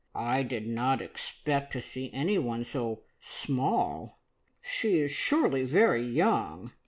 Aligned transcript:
"I 0.15 0.41
did 0.41 0.65
not 0.67 0.99
expect 0.99 1.71
to 1.73 1.79
see 1.79 2.09
anyone 2.11 2.63
so 2.65 3.01
small. 3.19 4.17
She 4.59 4.97
is 4.97 5.11
surely 5.11 5.63
very 5.63 6.01
young!" 6.03 6.71